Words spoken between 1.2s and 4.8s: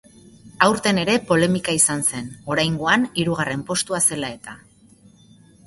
polemika izan zen, oraingoan hirugarren postua zela eta.